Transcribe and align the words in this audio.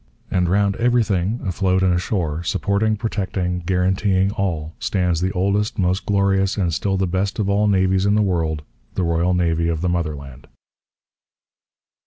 And 0.31 0.49
round 0.49 0.77
everything, 0.77 1.41
afloat 1.45 1.83
and 1.83 1.93
ashore, 1.93 2.41
supporting, 2.41 2.95
protecting, 2.95 3.59
guaranteeing 3.59 4.31
all, 4.31 4.73
stands 4.79 5.21
the 5.21 5.31
oldest, 5.33 5.77
most 5.77 6.07
glorious, 6.07 6.57
and 6.57 6.73
still 6.73 6.97
the 6.97 7.05
best 7.05 7.37
of 7.37 7.47
all 7.47 7.67
the 7.67 7.73
navies 7.77 8.07
in 8.07 8.15
the 8.15 8.23
world 8.23 8.63
the 8.95 9.03
Royal 9.03 9.35
Navy 9.35 9.67
of 9.67 9.81
the 9.81 9.89
motherland. 9.89 10.47